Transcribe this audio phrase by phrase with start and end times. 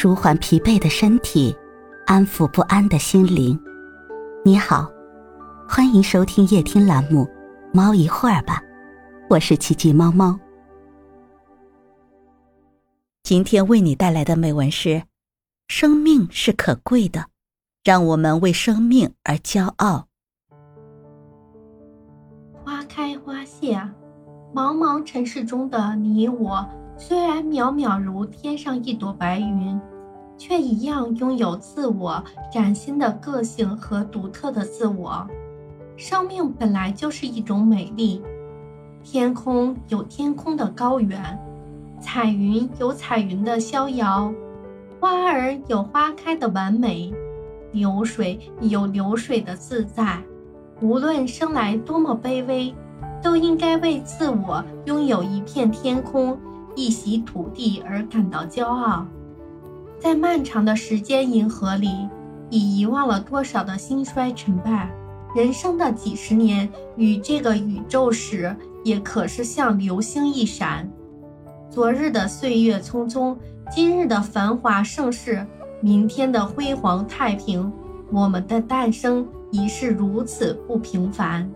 [0.00, 1.52] 舒缓疲惫的身体，
[2.06, 3.58] 安抚不安的心灵。
[4.44, 4.88] 你好，
[5.68, 7.24] 欢迎收听夜听栏目
[7.74, 8.62] 《猫一会儿吧》，
[9.28, 10.38] 我是奇迹猫猫。
[13.24, 15.02] 今天为你带来的美文是：
[15.66, 17.26] 生命是可贵的，
[17.82, 20.06] 让我们为生命而骄傲。
[22.62, 23.74] 花开花谢，
[24.54, 26.64] 茫茫尘世中的你我。
[27.00, 29.80] 虽然渺渺如天上一朵白云，
[30.36, 32.20] 却一样拥有自我
[32.52, 35.24] 崭新的个性和独特的自我。
[35.96, 38.20] 生命本来就是一种美丽。
[39.04, 41.38] 天空有天空的高远，
[42.00, 44.32] 彩云有彩云的逍遥，
[44.98, 47.14] 花儿有花开的完美，
[47.70, 50.20] 流水有流水的自在。
[50.80, 52.74] 无论生来多么卑微，
[53.22, 56.36] 都应该为自我拥有一片天空。
[56.78, 59.04] 一席土地而感到骄傲，
[59.98, 61.90] 在漫长的时间银河里，
[62.50, 64.88] 已遗忘了多少的兴衰成败。
[65.34, 70.88] 人生的几十年与这个宇宙史，也可是像流星一闪。
[71.68, 73.36] 昨日的岁月匆匆，
[73.72, 75.44] 今日的繁华盛世，
[75.80, 77.72] 明天的辉煌太平，
[78.12, 81.50] 我们的诞生已是如此不平凡。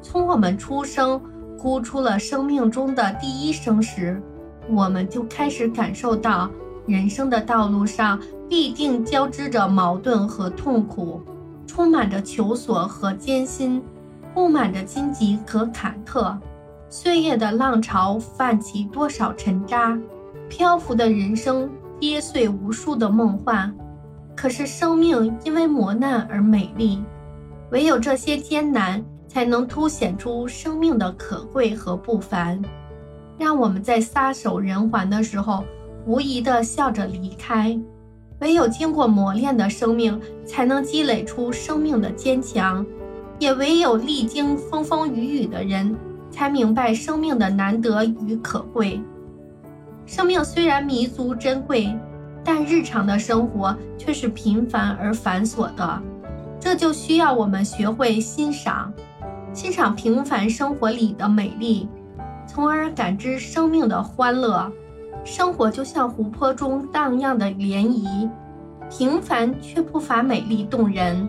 [0.00, 1.20] 从我们出生，
[1.58, 4.22] 呼出了生命中的第一声时。
[4.68, 6.50] 我们就开始感受到，
[6.86, 11.20] 人生的道路上必定交织着矛盾和痛苦，
[11.66, 13.82] 充满着求索和艰辛，
[14.34, 16.36] 布满着荆棘和坎坷。
[16.88, 19.98] 岁月的浪潮泛起多少沉渣，
[20.48, 23.74] 漂浮的人生跌碎无数的梦幻。
[24.36, 27.02] 可是生命因为磨难而美丽，
[27.70, 32.62] 唯有这些艰难，才能凸显出生命的可贵和不凡。
[33.38, 35.64] 让我们在撒手人寰的时候，
[36.06, 37.78] 无疑的笑着离开。
[38.40, 42.84] 唯有经过磨练的生命，才能积累出生命的坚强；
[43.38, 45.96] 也唯有历经风风雨雨的人，
[46.30, 49.00] 才明白生命的难得与可贵。
[50.04, 51.94] 生命虽然弥足珍贵，
[52.44, 56.02] 但日常的生活却是平凡而繁琐的。
[56.60, 58.92] 这就需要我们学会欣赏，
[59.52, 61.88] 欣赏平凡生活里的美丽。
[62.56, 64.72] 从而感知生命的欢乐。
[65.26, 68.30] 生活就像湖泊中荡漾的涟漪，
[68.88, 71.28] 平凡却不乏美丽动人；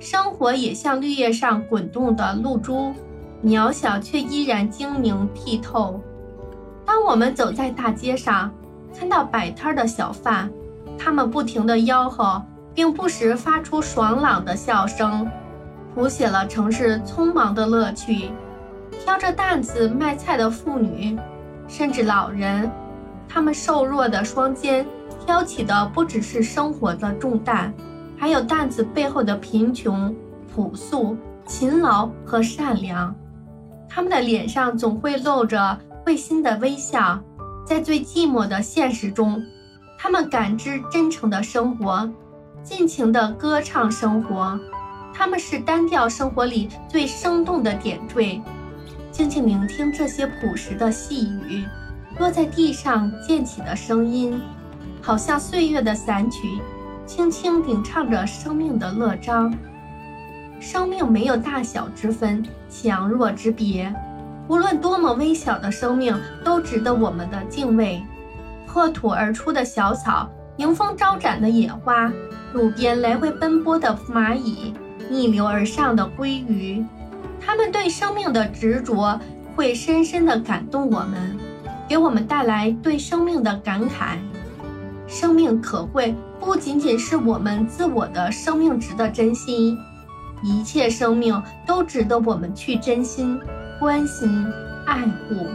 [0.00, 2.92] 生活也像绿叶上滚动的露珠，
[3.44, 6.00] 渺小却依然晶莹剔透。
[6.84, 8.50] 当我们走在大街上，
[8.98, 10.50] 看到摆摊的小贩，
[10.98, 12.42] 他们不停地吆喝，
[12.74, 15.30] 并不时发出爽朗的笑声，
[15.94, 18.32] 谱写了城市匆忙的乐趣。
[19.08, 21.18] 挑着担子卖菜的妇女，
[21.66, 22.70] 甚至老人，
[23.26, 24.86] 他们瘦弱的双肩
[25.24, 27.72] 挑起的不只是生活的重担，
[28.18, 30.14] 还有担子背后的贫穷、
[30.54, 33.16] 朴素、勤劳和善良。
[33.88, 37.18] 他们的脸上总会露着会心的微笑，
[37.64, 39.42] 在最寂寞的现实中，
[39.98, 42.06] 他们感知真诚的生活，
[42.62, 44.60] 尽情的歌唱生活。
[45.14, 48.38] 他们是单调生活里最生动的点缀。
[49.18, 51.64] 静静聆听这些朴实的细雨，
[52.20, 54.40] 落在地上溅起的声音，
[55.02, 56.60] 好像岁月的散曲，
[57.04, 59.52] 轻轻吟唱着生命的乐章。
[60.60, 63.92] 生命没有大小之分，强弱之别，
[64.46, 68.00] 无论多么微小的生命，都值得我们的敬畏。
[68.68, 72.08] 破土而出的小草，迎风招展的野花，
[72.52, 74.72] 路边来回奔波的蚂蚁，
[75.10, 76.86] 逆流而上的鲑鱼。
[77.40, 79.18] 他们对生命的执着
[79.54, 81.36] 会深深地感动我们，
[81.88, 84.16] 给我们带来对生命的感慨。
[85.06, 89.76] 生命可贵，不仅仅是我们自我的生命值得珍惜，
[90.42, 93.40] 一切生命都值得我们去真心、
[93.80, 94.46] 关心、
[94.84, 95.46] 爱护。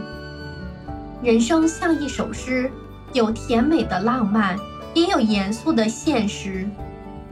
[1.22, 2.70] 人生像一首诗，
[3.12, 4.58] 有甜美的浪漫，
[4.92, 6.66] 也有严肃的现实；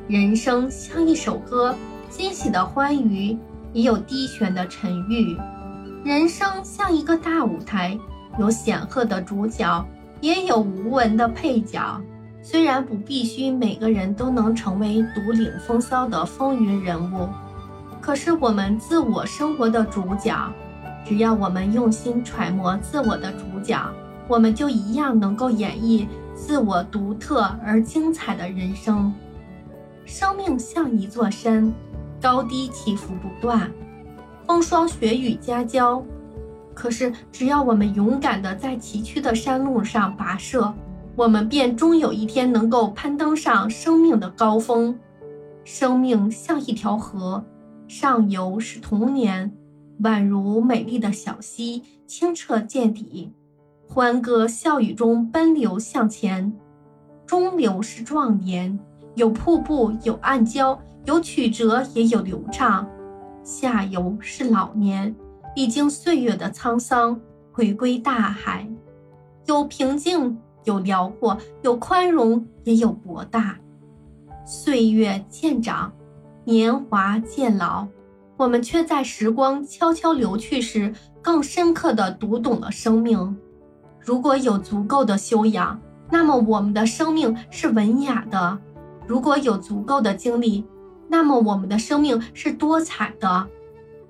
[0.07, 1.75] 人生像一首歌，
[2.09, 3.37] 惊喜的欢愉。
[3.73, 5.37] 也有低悬的沉郁，
[6.05, 7.99] 人生像一个大舞台，
[8.39, 9.85] 有显赫的主角，
[10.21, 12.01] 也有无闻的配角。
[12.43, 17.29] 虽然不必须每个人都能成为独领风骚的风云人物，
[18.01, 20.53] 可是我们自我生活的主角，
[21.05, 23.81] 只要我们用心揣摩自我的主角，
[24.27, 29.15] 我们就一样能够演绎自我独特而精彩的人生。
[30.05, 31.73] 生命像一座山。
[32.23, 33.69] 高低起伏不断，
[34.47, 36.01] 风霜雪雨夹交。
[36.73, 40.73] 可是，只要我们勇敢地在崎岖的山路上跋涉，
[41.17, 44.97] 我们便终有一天能够攀登上生命的高峰。
[45.65, 47.45] 生命像一条河，
[47.89, 49.53] 上游是童年，
[50.03, 53.33] 宛如美丽的小溪，清澈见底，
[53.89, 56.53] 欢歌笑语中奔流向前；
[57.27, 58.79] 中流是壮年，
[59.17, 62.87] 有瀑布，有暗礁，有曲折，也有流畅；
[63.43, 65.15] 下游是老年，
[65.57, 67.21] 历经岁月的沧桑，
[67.53, 68.69] 回归大海，
[69.47, 73.59] 有平静，有辽阔，有宽容，也有博大。
[74.45, 75.93] 岁月渐长，
[76.45, 77.87] 年华渐老，
[78.37, 83.37] 我们却在时光悄悄流去时，更深刻地读懂了生命。
[83.99, 88.59] 如果有足够的修养，那么我们的生命是文雅的；
[89.07, 90.65] 如果有足够的经历，
[91.13, 93.47] 那么我们的生命是多彩的；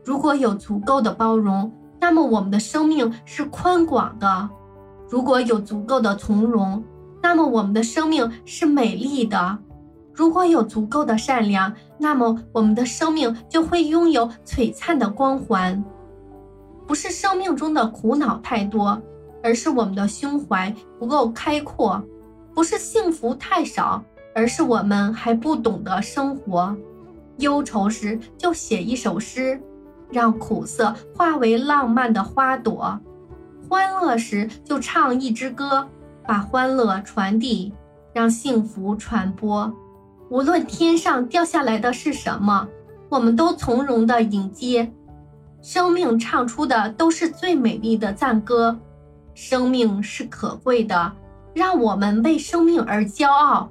[0.04, 4.48] 如果有足够的包容，那么我们的生命是宽广的；
[5.10, 6.84] 如果有足够的从容，
[7.20, 9.58] 那么我们的生命是美丽的。
[10.14, 15.84] 如果有足够的善良，那么我们的生命就会拥有璀璨的光环。
[16.86, 19.02] 不是生命中的苦恼太多，
[19.42, 22.00] 而是我们的胸怀不够开阔；
[22.54, 24.04] 不是幸福太少，
[24.36, 26.76] 而是我们还不懂得生活。
[27.38, 29.60] 忧愁时就写一首诗，
[30.10, 32.98] 让苦涩化为浪漫的花朵；
[33.68, 35.88] 欢乐时就唱一支歌，
[36.26, 37.72] 把欢乐传递，
[38.12, 39.72] 让幸福传播。
[40.28, 42.68] 无论天上掉下来的是什么，
[43.08, 44.92] 我们都从容地迎接。
[45.60, 48.78] 生命唱出的都是最美丽的赞歌。
[49.34, 51.12] 生命是可贵的，
[51.54, 53.70] 让我们为生命而骄傲。